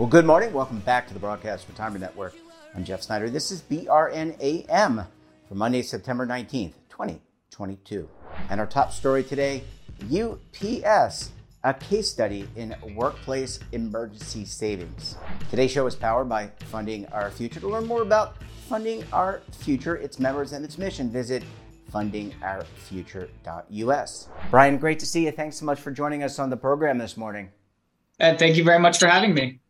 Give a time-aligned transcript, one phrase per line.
[0.00, 0.54] Well, good morning.
[0.54, 2.34] Welcome back to the Broadcast Retirement Network.
[2.74, 3.28] I'm Jeff Snyder.
[3.28, 5.06] This is BRNAM
[5.46, 8.08] for Monday, September 19th, 2022.
[8.48, 9.62] And our top story today
[10.04, 11.30] UPS,
[11.64, 15.16] a case study in workplace emergency savings.
[15.50, 17.60] Today's show is powered by Funding Our Future.
[17.60, 18.36] To learn more about
[18.68, 21.42] Funding Our Future, its members, and its mission, visit
[21.92, 24.28] fundingourfuture.us.
[24.50, 25.32] Brian, great to see you.
[25.32, 27.50] Thanks so much for joining us on the program this morning.
[28.18, 29.60] And thank you very much for having me.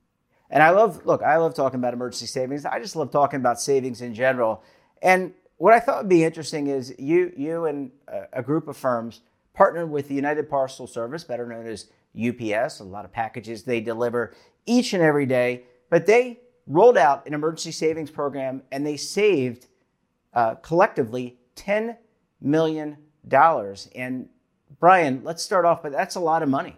[0.51, 2.65] And I love, look, I love talking about emergency savings.
[2.65, 4.63] I just love talking about savings in general.
[5.01, 7.93] And what I thought would be interesting is you, you and
[8.33, 9.21] a group of firms
[9.55, 11.87] partnered with the United Parcel Service, better known as
[12.17, 12.81] UPS.
[12.81, 14.35] A lot of packages they deliver
[14.67, 19.67] each and every day, but they rolled out an emergency savings program and they saved
[20.35, 21.97] uh, collectively $10
[22.41, 22.97] million.
[23.95, 24.29] And
[24.79, 26.77] Brian, let's start off, but that's a lot of money.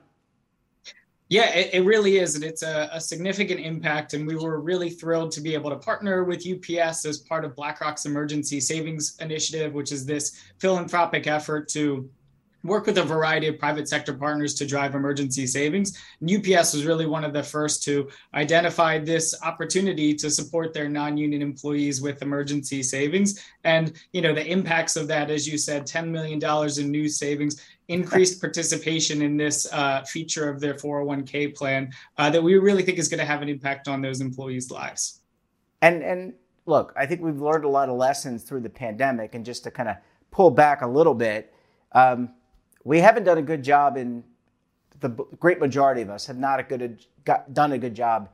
[1.29, 2.35] Yeah, it, it, really is.
[2.35, 4.13] And it's a, a, significant impact.
[4.13, 7.57] And we were really thrilled to be able to partner with UPS as part of
[7.57, 12.11] BlackRock's Emergency Savings Initiative, which is this philanthropic effort to
[12.65, 15.99] work with a variety of private sector partners to drive emergency savings.
[16.21, 20.89] And UPS was really one of the first to identify this opportunity to support their
[20.89, 23.45] non-union employees with emergency savings.
[23.65, 26.41] And you know the impacts of that, as you said, $10 million
[26.79, 32.43] in new savings increased participation in this uh, feature of their 401k plan uh, that
[32.43, 35.21] we really think is going to have an impact on those employees' lives.
[35.83, 36.35] And and
[36.67, 39.71] look, I think we've learned a lot of lessons through the pandemic, and just to
[39.71, 39.97] kind of
[40.31, 41.53] pull back a little bit,
[41.93, 42.31] um,
[42.85, 44.25] we haven't done a good job in
[45.01, 45.09] the
[45.41, 48.29] great majority of us have not a good got, done a good job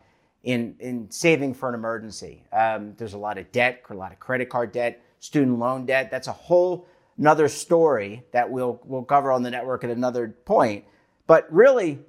[0.44, 2.44] in in saving for an emergency.
[2.52, 6.10] Um, there's a lot of debt, a lot of credit card debt, student loan debt.
[6.10, 6.86] That's a whole
[7.16, 10.84] another story that we'll we'll cover on the network at another point.
[11.26, 12.00] But really,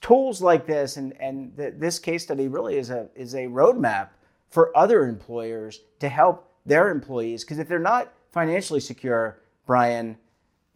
[0.00, 4.08] tools like this and and the, this case study really is a is a roadmap
[4.48, 10.16] for other employers to help their employees because if they're not financially secure, Brian,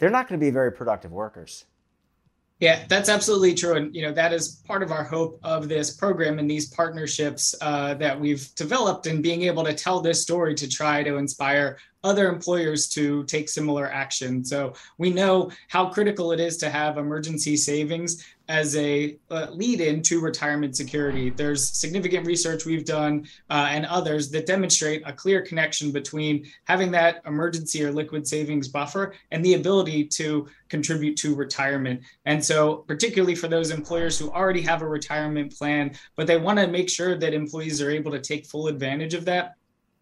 [0.04, 1.64] they're not going to be very productive workers.
[2.60, 5.96] Yeah, that's absolutely true, and you know that is part of our hope of this
[5.96, 10.54] program and these partnerships uh, that we've developed, and being able to tell this story
[10.56, 14.44] to try to inspire other employers to take similar action.
[14.44, 19.80] So we know how critical it is to have emergency savings as a uh, lead
[19.80, 21.30] in to retirement security.
[21.30, 26.90] There's significant research we've done uh, and others that demonstrate a clear connection between having
[26.90, 32.02] that emergency or liquid savings buffer and the ability to contribute to retirement.
[32.26, 36.58] And so, particularly for those employers who already have a retirement plan, but they want
[36.58, 39.54] to make sure that employees are able to take full advantage of that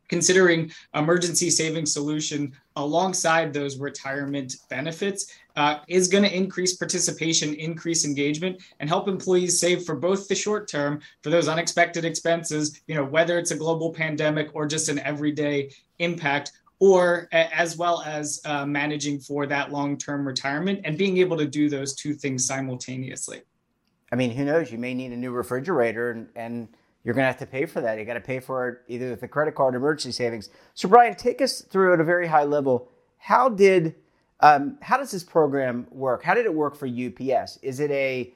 [0.09, 8.05] considering emergency saving solution alongside those retirement benefits uh, is going to increase participation, increase
[8.05, 12.95] engagement, and help employees save for both the short term for those unexpected expenses, you
[12.95, 18.41] know, whether it's a global pandemic or just an everyday impact, or as well as
[18.45, 22.45] uh, managing for that long term retirement and being able to do those two things
[22.45, 23.43] simultaneously.
[24.11, 24.73] I mean, who knows?
[24.73, 26.69] You may need a new refrigerator and, and
[27.05, 27.99] you're going to have to pay for that.
[27.99, 30.51] You got to pay for it either with a credit card or emergency savings.
[30.75, 32.89] So, Brian, take us through at a very high level.
[33.19, 33.97] How did
[34.41, 36.23] um, how does this program work?
[36.23, 37.59] How did it work for UPS?
[37.63, 38.33] Is it a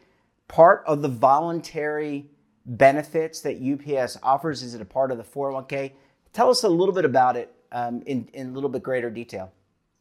[0.46, 2.30] part of the voluntary
[2.64, 4.62] benefits that UPS offers?
[4.62, 5.92] Is it a part of the 401k?
[6.32, 9.52] Tell us a little bit about it um, in in a little bit greater detail.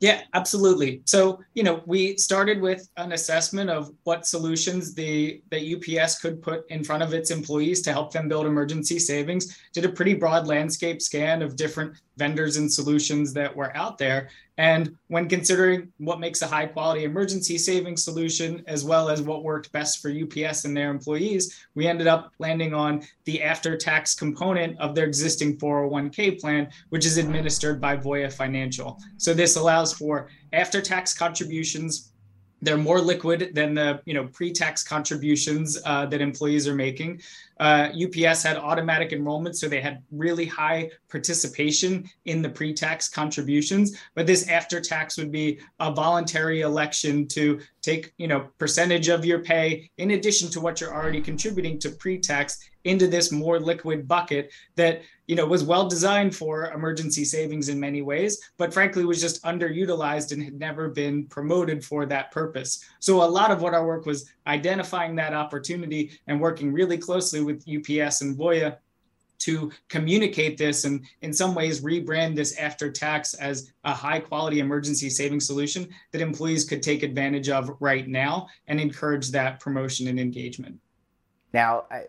[0.02, 1.02] Yeah, absolutely.
[1.06, 6.42] So, you know, we started with an assessment of what solutions the that UPS could
[6.42, 9.58] put in front of its employees to help them build emergency savings.
[9.74, 14.30] Did a pretty broad landscape scan of different vendors and solutions that were out there.
[14.58, 19.44] And when considering what makes a high quality emergency savings solution, as well as what
[19.44, 24.16] worked best for UPS and their employees, we ended up landing on the after tax
[24.16, 28.98] component of their existing 401k plan, which is administered by Voya Financial.
[29.18, 32.12] So this allows for after tax contributions
[32.62, 37.22] they're more liquid than the you know pre-tax contributions uh, that employees are making
[37.60, 43.98] uh, UPS had automatic enrollment, so they had really high participation in the pre-tax contributions.
[44.14, 49.26] But this after tax would be a voluntary election to take, you know, percentage of
[49.26, 54.08] your pay in addition to what you're already contributing to pre-tax into this more liquid
[54.08, 59.04] bucket that you know was well designed for emergency savings in many ways but frankly
[59.04, 63.62] was just underutilized and had never been promoted for that purpose so a lot of
[63.62, 68.78] what our work was identifying that opportunity and working really closely with ups and voya
[69.38, 74.60] to communicate this and in some ways rebrand this after tax as a high quality
[74.60, 80.08] emergency saving solution that employees could take advantage of right now and encourage that promotion
[80.08, 80.80] and engagement
[81.54, 82.06] now I,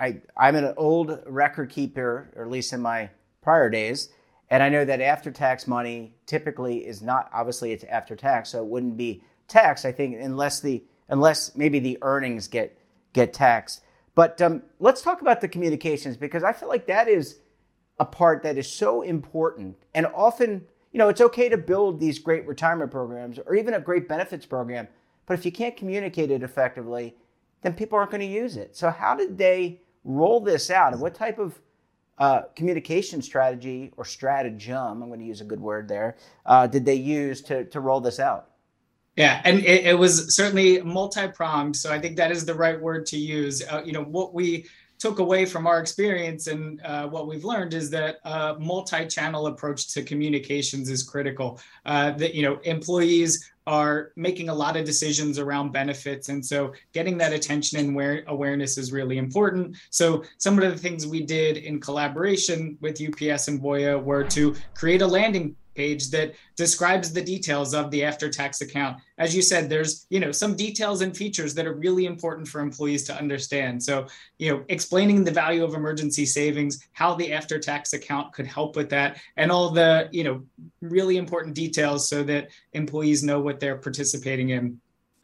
[0.00, 3.10] I, I'm an old record keeper, or at least in my
[3.42, 4.08] prior days,
[4.48, 8.58] and I know that after tax money typically is not obviously it's after tax, so
[8.58, 9.84] it wouldn't be taxed.
[9.84, 12.76] I think unless the unless maybe the earnings get
[13.12, 13.82] get taxed.
[14.14, 17.38] But um, let's talk about the communications because I feel like that is
[17.98, 22.18] a part that is so important, and often you know it's okay to build these
[22.18, 24.88] great retirement programs or even a great benefits program,
[25.26, 27.14] but if you can't communicate it effectively,
[27.62, 28.76] then people aren't going to use it.
[28.76, 30.92] So how did they roll this out?
[30.92, 31.60] And what type of
[32.18, 36.16] uh, communication strategy or stratagem, I'm going to use a good word there,
[36.46, 38.50] uh, did they use to, to roll this out?
[39.16, 41.76] Yeah, and it, it was certainly multi-pronged.
[41.76, 43.62] So I think that is the right word to use.
[43.62, 44.66] Uh, you know, what we
[45.00, 49.88] took away from our experience and uh, what we've learned is that a multi-channel approach
[49.94, 51.58] to communications is critical.
[51.86, 56.28] Uh, that you know, employees are making a lot of decisions around benefits.
[56.28, 59.76] And so getting that attention and where awareness is really important.
[59.90, 64.54] So some of the things we did in collaboration with UPS and Voya were to
[64.74, 68.98] create a landing page that describes the details of the after tax account.
[69.16, 72.60] As you said there's you know some details and features that are really important for
[72.60, 73.82] employees to understand.
[73.88, 73.94] So
[74.38, 78.76] you know explaining the value of emergency savings how the after tax account could help
[78.76, 79.10] with that
[79.40, 80.36] and all the you know
[80.96, 82.48] really important details so that
[82.82, 84.64] employees know what they're participating in.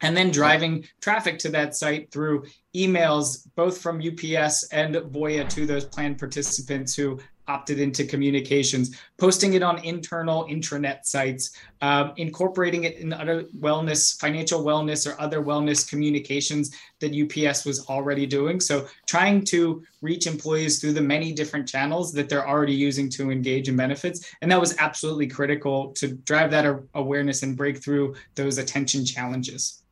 [0.01, 2.45] And then driving traffic to that site through
[2.75, 9.53] emails both from UPS and Voya to those plan participants who opted into communications, posting
[9.53, 11.51] it on internal intranet sites,
[11.81, 17.87] um, incorporating it in other wellness, financial wellness, or other wellness communications that UPS was
[17.87, 18.59] already doing.
[18.59, 23.31] So, trying to reach employees through the many different channels that they're already using to
[23.31, 24.33] engage in benefits.
[24.41, 29.83] And that was absolutely critical to drive that awareness and break through those attention challenges.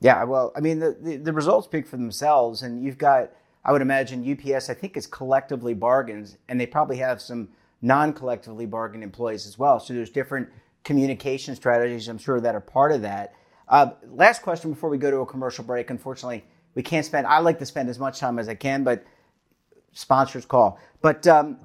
[0.00, 3.30] Yeah, well, I mean, the, the, the results speak for themselves, and you've got
[3.64, 7.48] I would imagine UPS, I think, is collectively bargains, and they probably have some
[7.80, 9.78] non collectively bargained employees as well.
[9.78, 10.48] So there's different
[10.84, 13.34] communication strategies, I'm sure, that are part of that.
[13.68, 15.90] Uh, last question before we go to a commercial break.
[15.90, 16.44] Unfortunately,
[16.74, 19.04] we can't spend, I like to spend as much time as I can, but
[19.92, 20.78] sponsors call.
[21.00, 21.58] But um,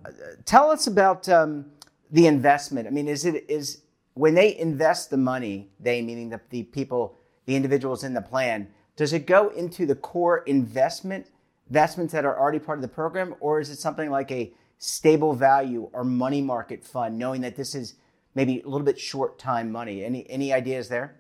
[0.46, 1.66] tell us about um,
[2.12, 2.88] the investment.
[2.88, 3.82] I mean, is it, is,
[4.14, 8.68] when they invest the money, they meaning the, the people, the individuals in the plan,
[8.96, 11.28] does it go into the core investment
[11.70, 15.34] investments that are already part of the program, or is it something like a stable
[15.34, 17.96] value or money market fund, knowing that this is
[18.36, 20.04] maybe a little bit short time money?
[20.04, 21.18] Any any ideas there?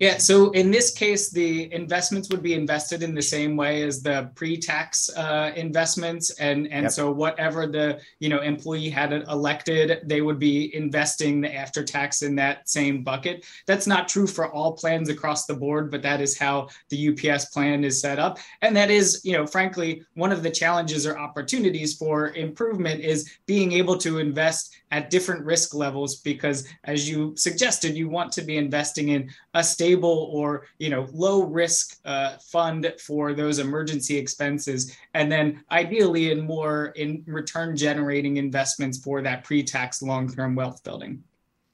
[0.00, 4.02] Yeah, so in this case, the investments would be invested in the same way as
[4.02, 6.92] the pre-tax uh, investments, and and yep.
[6.92, 12.22] so whatever the you know employee had elected, they would be investing the after tax
[12.22, 13.46] in that same bucket.
[13.66, 17.46] That's not true for all plans across the board, but that is how the UPS
[17.46, 21.16] plan is set up, and that is you know frankly one of the challenges or
[21.18, 27.34] opportunities for improvement is being able to invest at different risk levels because as you
[27.36, 32.36] suggested you want to be investing in a stable or you know low risk uh,
[32.36, 39.20] fund for those emergency expenses and then ideally in more in return generating investments for
[39.20, 41.20] that pre-tax long-term wealth building.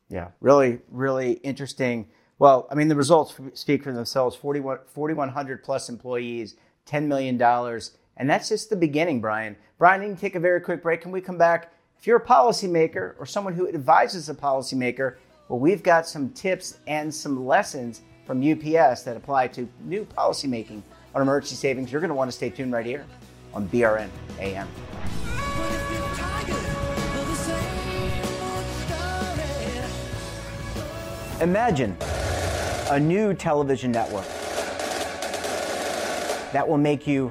[0.09, 2.09] Yeah really really interesting.
[2.39, 4.35] Well i mean the results speak for themselves.
[4.35, 6.57] 4100 plus employees
[6.87, 7.41] $10 million
[8.17, 9.55] and that's just the beginning brian.
[9.77, 11.03] Brian you can take a very quick break.
[11.03, 15.17] Can we come back if you're a policymaker or someone who advises a policymaker,
[15.49, 20.81] well, we've got some tips and some lessons from UPS that apply to new policymaking
[21.15, 21.93] on emergency savings.
[21.93, 23.05] You're going to want to stay tuned right here
[23.53, 24.67] on BRN AM.
[31.43, 31.95] Imagine
[32.91, 34.27] a new television network
[36.55, 37.31] that will make you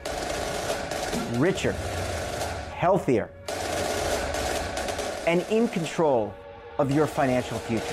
[1.39, 1.71] richer,
[2.75, 3.31] healthier,
[5.29, 6.33] and in control
[6.79, 7.85] of your financial future.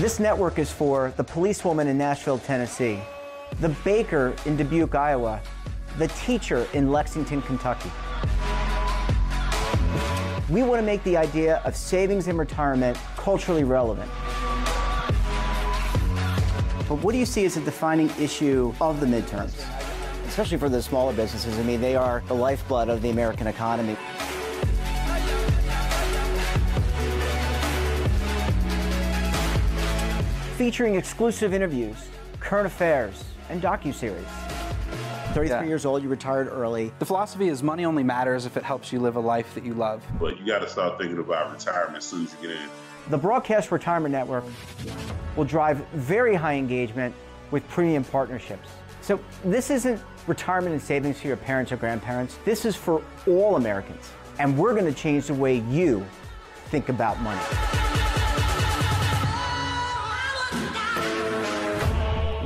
[0.00, 2.98] This network is for the policewoman in Nashville, Tennessee,
[3.60, 5.38] the baker in Dubuque, Iowa,
[5.98, 7.90] the teacher in Lexington, Kentucky.
[10.48, 12.96] We want to make the idea of savings and retirement
[13.28, 14.10] culturally relevant.
[16.88, 19.52] But what do you see as a defining issue of the midterms?
[20.26, 21.58] Especially for the smaller businesses.
[21.58, 23.98] I mean, they are the lifeblood of the American economy.
[30.56, 32.08] Featuring exclusive interviews,
[32.40, 34.24] current affairs, and docu-series.
[35.34, 35.64] 33 yeah.
[35.64, 36.94] years old, you retired early.
[36.98, 39.74] The philosophy is money only matters if it helps you live a life that you
[39.74, 40.02] love.
[40.18, 42.68] But you got to start thinking about retirement as soon as you get in.
[43.10, 44.44] The Broadcast Retirement Network
[45.34, 47.14] will drive very high engagement
[47.50, 48.68] with premium partnerships.
[49.00, 52.38] So this isn't retirement and savings for your parents or grandparents.
[52.44, 54.10] This is for all Americans.
[54.38, 56.04] And we're going to change the way you
[56.66, 57.40] think about money.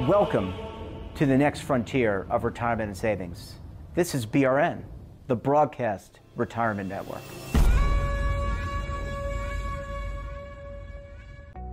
[0.06, 0.54] Welcome
[1.16, 3.54] to the next frontier of retirement and savings.
[3.96, 4.84] This is BRN,
[5.26, 7.22] the Broadcast Retirement Network.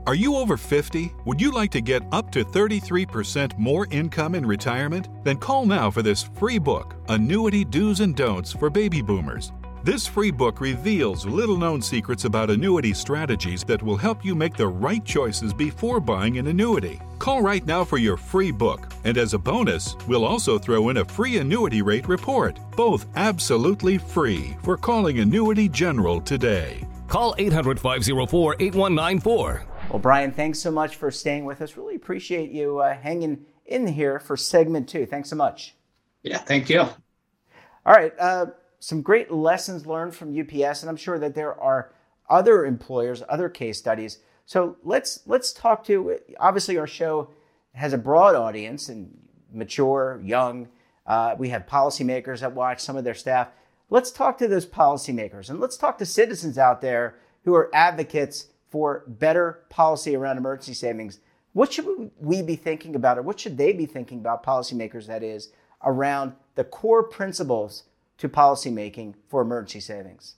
[0.10, 1.14] Are you over 50?
[1.26, 5.08] Would you like to get up to 33% more income in retirement?
[5.24, 9.52] Then call now for this free book, Annuity Do's and Don'ts for Baby Boomers.
[9.84, 14.56] This free book reveals little known secrets about annuity strategies that will help you make
[14.56, 17.00] the right choices before buying an annuity.
[17.20, 20.98] Call right now for your free book, and as a bonus, we'll also throw in
[20.98, 26.84] a free annuity rate report, both absolutely free for calling Annuity General today.
[27.08, 31.76] Call 800 504 8194 well, Brian, thanks so much for staying with us.
[31.76, 35.06] Really appreciate you uh, hanging in here for segment two.
[35.06, 35.76] Thanks so much.
[36.24, 36.82] Yeah, thank you.
[36.82, 38.14] All right.
[38.20, 38.48] Uh,
[38.80, 41.92] some great lessons learned from UPS, and I'm sure that there are
[42.30, 44.20] other employers, other case studies.
[44.46, 46.18] So let's let's talk to.
[46.40, 47.30] Obviously, our show
[47.74, 49.18] has a broad audience and
[49.52, 50.68] mature, young.
[51.06, 53.50] Uh, we have policymakers that watch some of their staff.
[53.90, 58.48] Let's talk to those policymakers and let's talk to citizens out there who are advocates
[58.70, 61.20] for better policy around emergency savings,
[61.54, 65.24] what should we be thinking about, or what should they be thinking about, policymakers that
[65.24, 65.50] is,
[65.84, 67.84] around the core principles
[68.18, 70.36] to policymaking for emergency savings?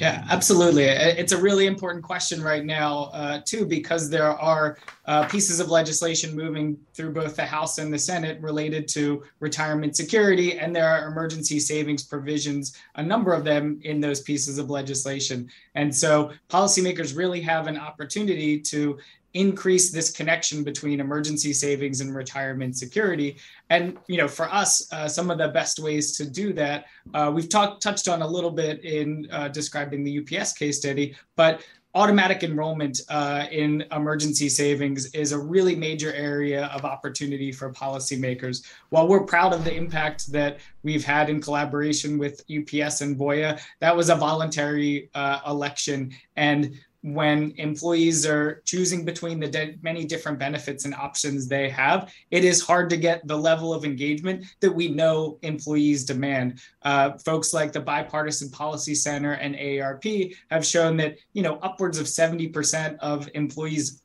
[0.00, 0.84] Yeah, absolutely.
[0.84, 5.68] It's a really important question right now, uh, too, because there are uh, pieces of
[5.68, 10.88] legislation moving through both the House and the Senate related to retirement security, and there
[10.88, 15.50] are emergency savings provisions, a number of them in those pieces of legislation.
[15.74, 18.96] And so policymakers really have an opportunity to
[19.34, 23.36] increase this connection between emergency savings and retirement security
[23.70, 27.30] and you know for us uh, some of the best ways to do that uh,
[27.32, 31.62] we've talked touched on a little bit in uh, describing the ups case study but
[31.94, 38.64] automatic enrollment uh, in emergency savings is a really major area of opportunity for policymakers.
[38.90, 43.60] While we're proud of the impact that we've had in collaboration with UPS and Voya,
[43.80, 46.12] that was a voluntary uh, election.
[46.36, 52.12] And when employees are choosing between the de- many different benefits and options they have,
[52.30, 56.60] it is hard to get the level of engagement that we know employees demand.
[56.82, 61.98] Uh, folks like the Bipartisan Policy Center and AARP have shown that you know upwards
[61.98, 64.02] of 70% of employees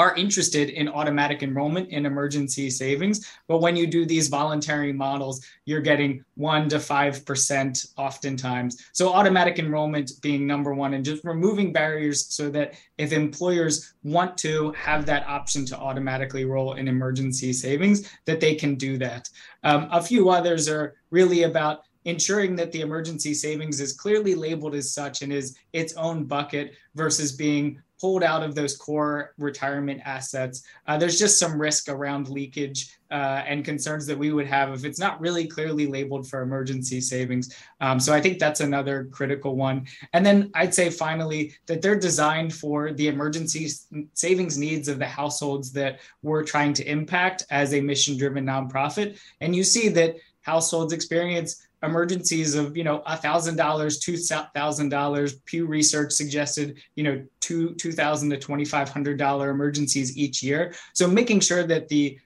[0.00, 3.30] are interested in automatic enrollment in emergency savings.
[3.46, 8.82] But when you do these voluntary models, you're getting one to 5% oftentimes.
[8.92, 14.38] So, automatic enrollment being number one, and just removing barriers so that if employers want
[14.38, 19.28] to have that option to automatically roll in emergency savings, that they can do that.
[19.64, 24.74] Um, a few others are really about ensuring that the emergency savings is clearly labeled
[24.74, 30.00] as such and is its own bucket versus being pulled out of those core retirement
[30.04, 30.62] assets.
[30.86, 34.84] Uh, there's just some risk around leakage uh, and concerns that we would have if
[34.84, 37.54] it's not really clearly labeled for emergency savings.
[37.80, 39.86] Um, so I think that's another critical one.
[40.12, 43.68] And then I'd say finally that they're designed for the emergency
[44.14, 49.18] savings needs of the households that we're trying to impact as a mission driven nonprofit.
[49.40, 54.88] And you see that households experience emergencies of you know a thousand dollars two thousand
[54.88, 55.34] dollars.
[55.46, 60.42] Pew research suggested you know two two thousand to twenty five hundred dollar emergencies each
[60.42, 60.74] year.
[60.92, 62.18] So making sure that the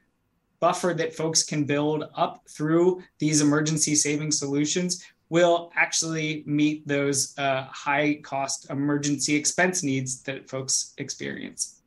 [0.61, 7.37] buffer that folks can build up through these emergency saving solutions will actually meet those
[7.39, 11.81] uh, high cost emergency expense needs that folks experience.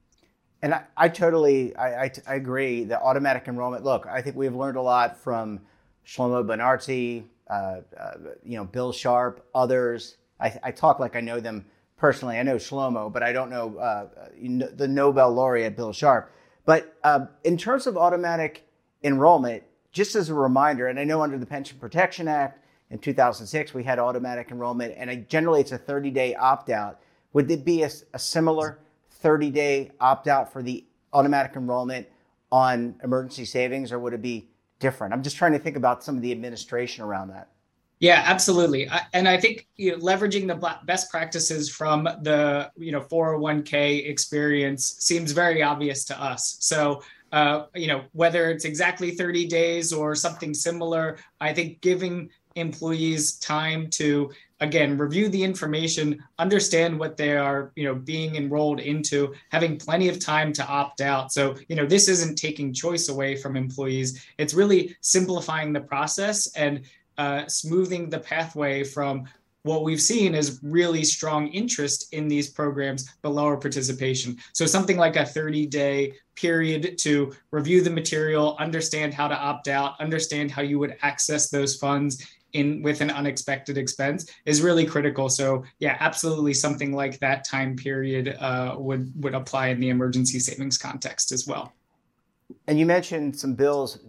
[0.64, 4.56] And i, I totally I, I, I agree the automatic enrollment look i think we've
[4.56, 5.60] learned a lot from
[6.08, 8.12] Shlomo Benartzi uh, uh,
[8.44, 10.18] you know, Bill Sharpe, others.
[10.40, 11.66] I, I, talk like I know them
[11.98, 12.38] personally.
[12.38, 14.08] I know Shlomo, but I don't know uh,
[14.76, 16.32] the Nobel laureate Bill Sharpe.
[16.66, 18.68] But uh, in terms of automatic
[19.04, 23.74] enrollment, just as a reminder, and I know under the Pension Protection Act in 2006
[23.74, 27.00] we had automatic enrollment, and generally it's a 30 day opt out.
[27.34, 32.08] Would it be a, a similar 30 day opt out for the automatic enrollment
[32.52, 35.14] on emergency savings, or would it be different?
[35.14, 37.50] I'm just trying to think about some of the administration around that.
[38.00, 38.88] Yeah, absolutely.
[39.14, 44.98] And I think you know, leveraging the best practices from the you know 401k experience
[45.00, 46.58] seems very obvious to us.
[46.60, 52.30] So uh, you know whether it's exactly 30 days or something similar, I think giving
[52.56, 58.80] employees time to again review the information understand what they are you know being enrolled
[58.80, 61.32] into having plenty of time to opt out.
[61.32, 64.26] So you know this isn't taking choice away from employees.
[64.38, 66.82] It's really simplifying the process and
[67.18, 69.28] uh, smoothing the pathway from
[69.64, 74.38] what we've seen is really strong interest in these programs but lower participation.
[74.54, 79.68] So something like a 30 day period to review the material understand how to opt
[79.68, 82.26] out understand how you would access those funds
[82.58, 87.76] in with an unexpected expense is really critical so yeah absolutely something like that time
[87.76, 91.74] period uh, would would apply in the emergency savings context as well
[92.68, 94.00] and you mentioned some bills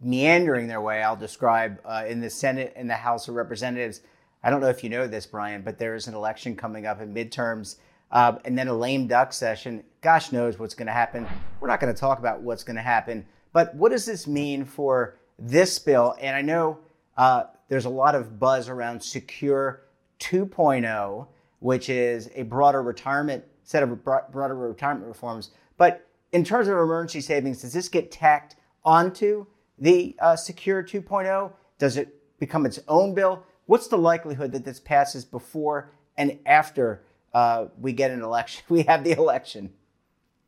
[0.00, 4.00] meandering their way, I'll describe, uh, in the Senate and the House of Representatives.
[4.42, 7.00] I don't know if you know this, Brian, but there is an election coming up
[7.00, 7.76] in midterms
[8.12, 9.82] uh, and then a lame duck session.
[10.02, 11.26] Gosh knows what's going to happen.
[11.60, 13.26] We're not going to talk about what's going to happen.
[13.52, 16.14] But what does this mean for this bill?
[16.20, 16.78] And I know
[17.16, 19.82] uh, there's a lot of buzz around Secure
[20.20, 21.26] 2.0,
[21.60, 25.50] which is a broader retirement set of broader retirement reforms.
[25.76, 29.46] But in terms of emergency savings, does this get tacked onto
[29.78, 31.52] the uh, Secure 2.0?
[31.78, 33.42] Does it become its own bill?
[33.66, 37.02] What's the likelihood that this passes before and after
[37.32, 38.64] uh, we get an election?
[38.68, 39.72] We have the election.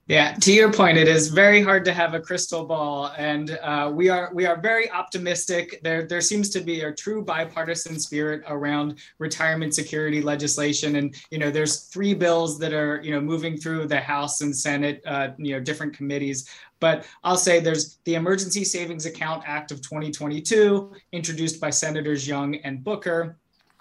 [0.08, 3.90] Yeah, to your point, it is very hard to have a crystal ball, and uh,
[3.92, 5.80] we are we are very optimistic.
[5.82, 11.38] There there seems to be a true bipartisan spirit around retirement security legislation, and you
[11.38, 15.30] know there's three bills that are you know moving through the House and Senate, uh,
[15.38, 16.48] you know different committees.
[16.78, 22.54] But I'll say there's the Emergency Savings Account Act of 2022, introduced by Senators Young
[22.56, 23.38] and Booker.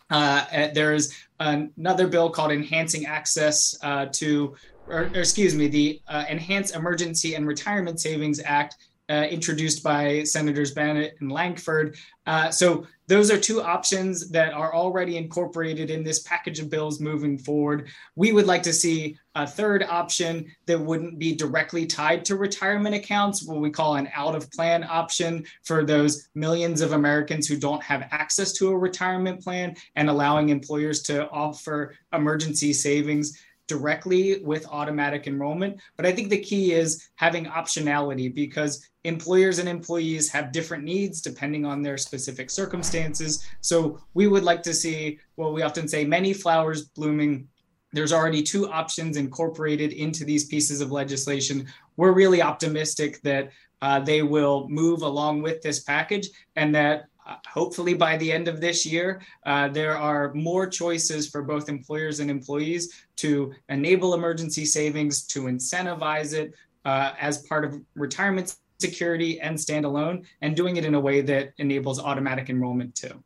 [0.10, 4.56] Uh, there's another bill called Enhancing Access uh, to
[4.88, 8.76] or, or excuse me, the uh, Enhanced Emergency and Retirement Savings Act
[9.10, 11.96] uh, introduced by Senators Bennet and Lankford.
[12.26, 17.00] Uh, so those are two options that are already incorporated in this package of bills
[17.00, 17.88] moving forward.
[18.16, 22.96] We would like to see a third option that wouldn't be directly tied to retirement
[22.96, 27.58] accounts, what we call an out of plan option for those millions of Americans who
[27.58, 34.42] don't have access to a retirement plan and allowing employers to offer emergency savings directly
[34.44, 35.80] with automatic enrollment.
[35.98, 41.22] But I think the key is having optionality because employers and employees have different needs
[41.22, 43.46] depending on their specific circumstances.
[43.62, 47.48] So we would like to see what we often say many flowers blooming.
[47.94, 51.68] There's already two options incorporated into these pieces of legislation.
[51.98, 53.52] We're really optimistic that
[53.82, 57.06] uh, they will move along with this package and that
[57.48, 62.20] hopefully by the end of this year, uh, there are more choices for both employers
[62.20, 66.54] and employees to enable emergency savings, to incentivize it
[66.86, 71.54] uh, as part of retirement security and standalone, and doing it in a way that
[71.58, 73.24] enables automatic enrollment too.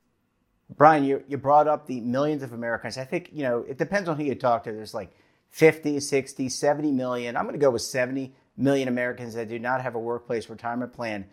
[0.77, 2.97] Brian, you, you brought up the millions of Americans.
[2.97, 4.71] I think, you know, it depends on who you talk to.
[4.71, 5.11] There's like
[5.49, 7.35] 50, 60, 70 million.
[7.35, 10.93] I'm going to go with 70 million Americans that do not have a workplace retirement
[10.93, 11.25] plan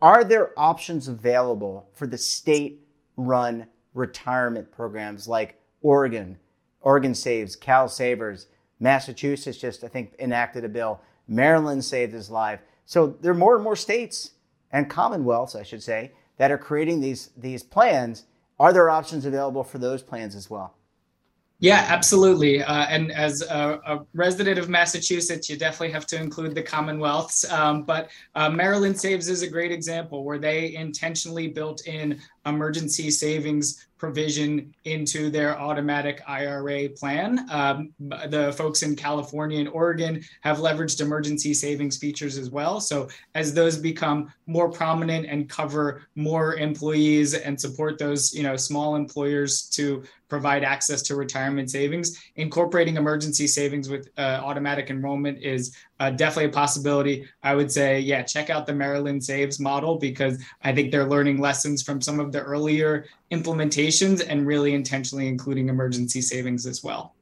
[0.00, 6.38] are there options available for the state run retirement programs like Oregon,
[6.80, 8.46] Oregon Saves, CalSavers,
[8.78, 12.60] Massachusetts just, I think, enacted a bill, Maryland saved his life.
[12.84, 14.32] So there are more and more states
[14.70, 18.24] and commonwealths, I should say, that are creating these, these plans.
[18.58, 20.76] Are there options available for those plans as well?
[21.58, 22.62] Yeah, absolutely.
[22.62, 27.50] Uh, and as a, a, resident of Massachusetts, you definitely have to include the Commonwealths.
[27.50, 33.10] Um, but uh, Maryland Saves is a great example where they intentionally built in emergency
[33.10, 37.46] savings provision into their automatic IRA plan.
[37.50, 37.92] Um,
[38.28, 42.78] the folks in California and Oregon have leveraged emergency savings features as well.
[42.80, 48.56] So as those become more prominent and cover more employees and support those, you know,
[48.56, 55.38] small employers to provide access to retirement savings, incorporating emergency savings with uh, automatic enrollment
[55.42, 57.26] is uh, definitely a possibility.
[57.42, 61.40] I would say, yeah, check out the Maryland Saves model because I think they're learning
[61.40, 67.14] lessons from some of the earlier implementations and really intentionally including emergency savings as well.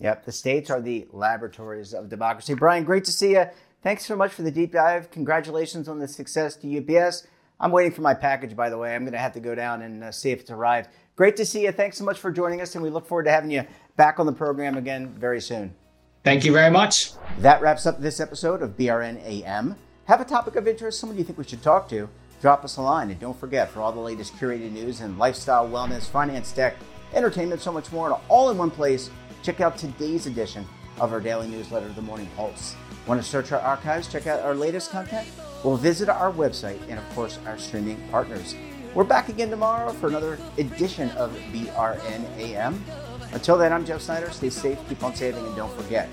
[0.00, 2.54] Yep, the states are the laboratories of democracy.
[2.54, 3.46] Brian, great to see you.
[3.82, 5.10] Thanks so much for the deep dive.
[5.10, 7.26] Congratulations on the success to UPS.
[7.60, 8.94] I'm waiting for my package, by the way.
[8.94, 10.90] I'm going to have to go down and uh, see if it's arrived.
[11.16, 11.72] Great to see you.
[11.72, 13.64] Thanks so much for joining us, and we look forward to having you
[13.96, 15.74] back on the program again very soon.
[16.22, 17.12] Thank you very much.
[17.38, 19.76] That wraps up this episode of BRN AM.
[20.04, 22.08] Have a topic of interest, someone you think we should talk to?
[22.40, 25.68] Drop us a line, and don't forget for all the latest curated news and lifestyle,
[25.68, 26.76] wellness, finance, tech,
[27.12, 29.10] entertainment, so much more, all in one place.
[29.42, 30.64] Check out today's edition
[31.00, 32.76] of our daily newsletter, The Morning Pulse.
[33.06, 35.26] Want to search our archives, check out our latest content?
[35.64, 38.54] Well, visit our website and, of course, our streaming partners.
[38.94, 42.84] We're back again tomorrow for another edition of BRN AM.
[43.32, 44.30] Until then, I'm Jeff Snyder.
[44.30, 46.08] Stay safe, keep on saving, and don't forget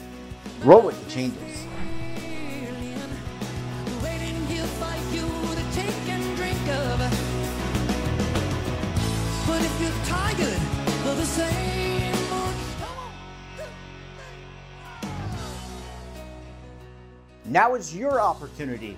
[0.63, 1.65] roll with the changes.
[17.47, 18.97] Now is your opportunity